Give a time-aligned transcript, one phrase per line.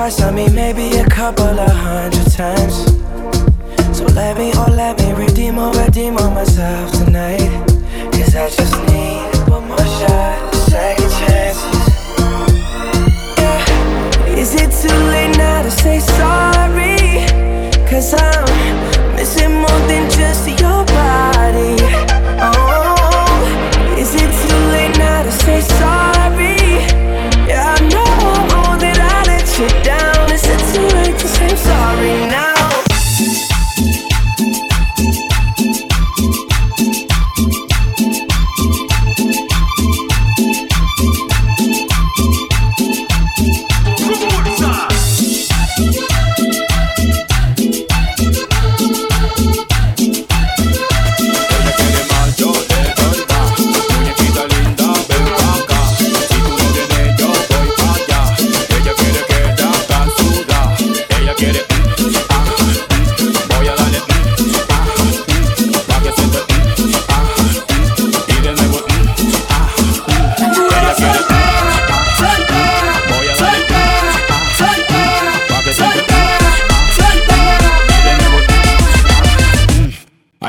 [0.00, 2.74] twice, I mean maybe a couple of hundred times.
[3.96, 7.50] So let me, oh let me redeem or redeem on myself tonight.
[8.14, 11.88] Cause I just need one more shot, second chances.
[13.40, 14.40] Yeah.
[14.42, 16.49] Is it too late now to say sorry?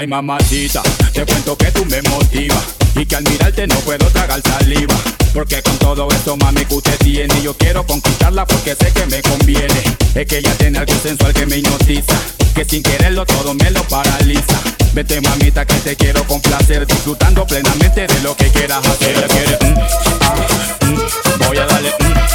[0.02, 0.82] Ay mamacita,
[1.14, 2.58] te cuento que tú me motivas
[2.96, 4.96] Y que al mirarte no puedo tragar saliva
[5.32, 9.22] Porque con todo esto mami que usted tiene Yo quiero conquistarla porque sé que me
[9.22, 9.84] conviene.
[10.16, 12.16] Es que ella tiene algo sensual que me hipnotiza
[12.56, 14.60] Que sin quererlo todo me lo paraliza.
[14.96, 19.16] Vete mamita que te quiero complacer Disfrutando plenamente de lo que quieras hacer.
[19.16, 19.80] Ella quiere, mm,
[20.22, 20.36] ah,
[20.82, 22.31] mm, voy a darle, mm,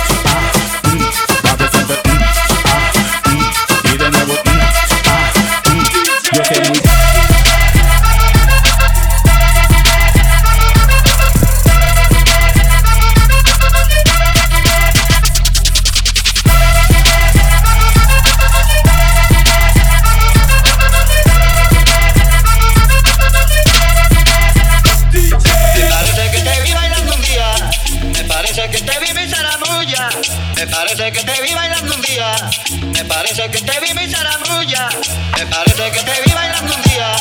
[33.96, 37.16] Me parece que te vi bailando un día.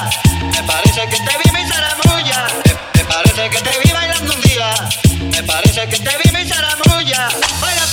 [0.51, 2.47] Me parece que te vi mi zaramulla.
[2.95, 4.73] Me, parece que te vi bailando un día.
[5.31, 7.29] Me parece que te vi mi zaramulla.
[7.61, 7.85] Baila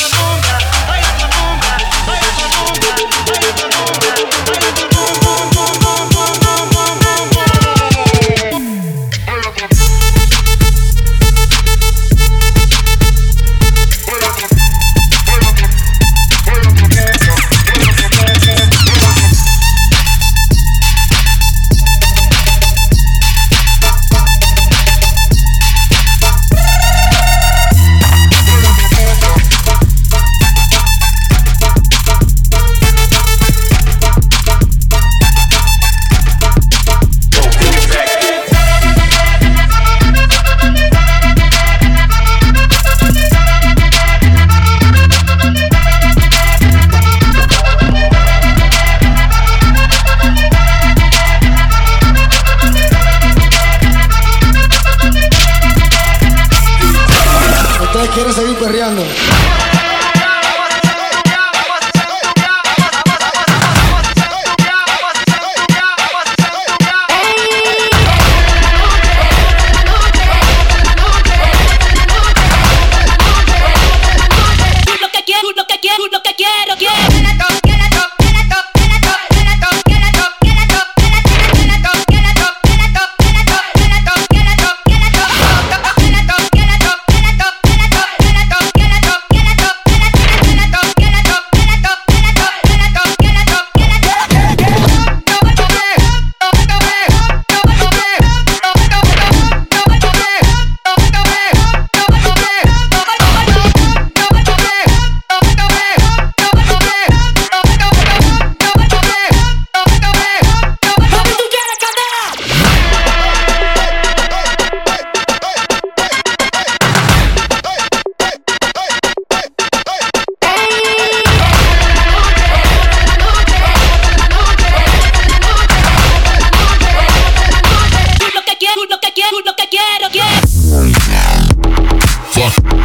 [132.55, 132.82] Thank you.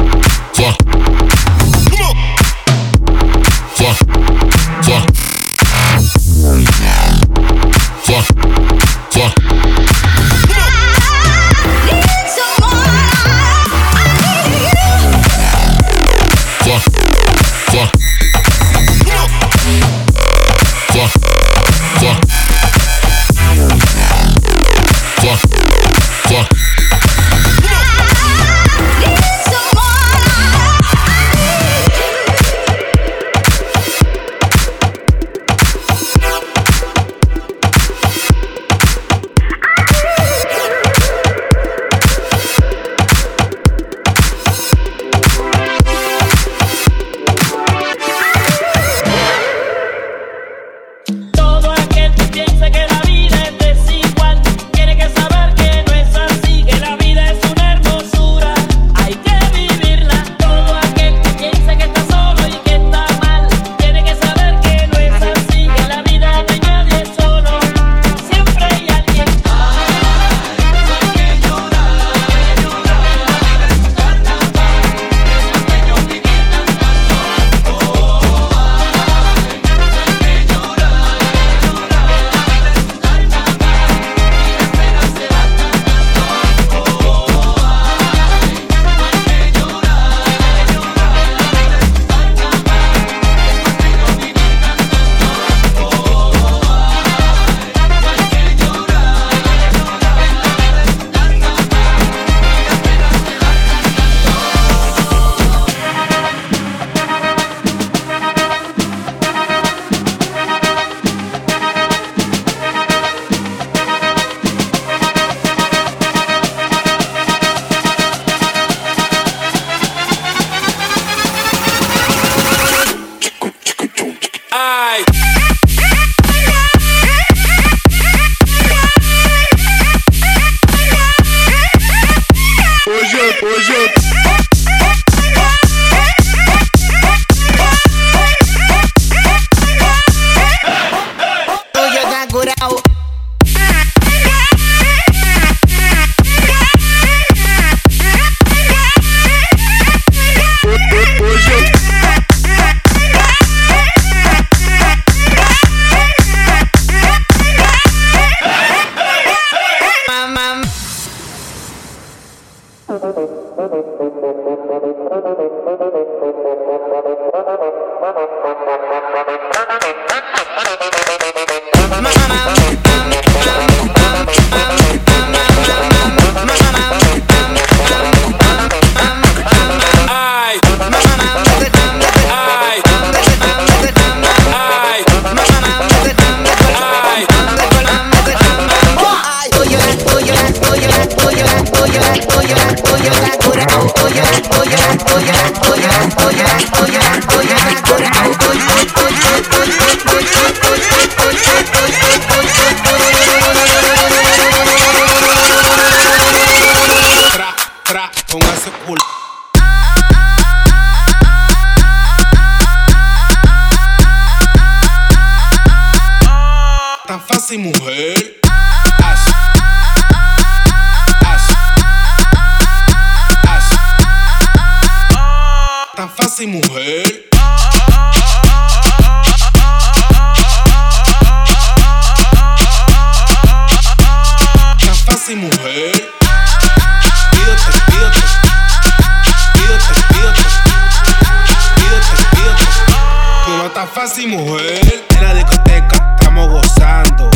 [244.25, 245.05] Mujer.
[245.09, 247.29] En la discoteca estamos gozando.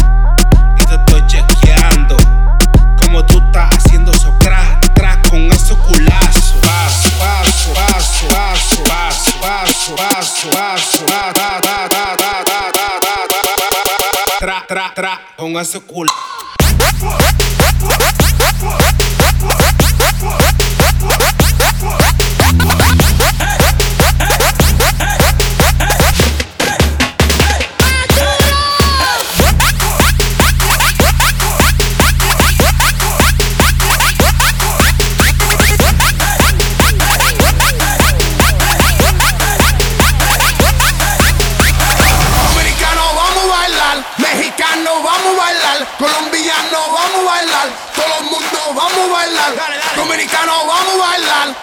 [0.80, 2.18] Y te estoy chequeando.
[3.00, 6.56] Como tú estás haciendo eso crack, crack con esos culazos.
[6.62, 11.52] Paso, paso, paso, paso, paso, paso, paso, paso, ta.
[14.40, 16.12] Tra, tra, tra, con ese culo.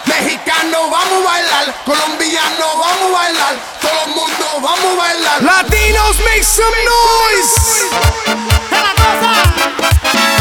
[0.06, 1.74] Mexicano, vamos a bailar.
[1.84, 3.56] Colombiano, vamos a bailar.
[3.80, 5.42] Todo el mundo, vamos a bailar.
[5.42, 7.86] Latinos, make some noise.
[8.70, 10.37] ¡La cosa!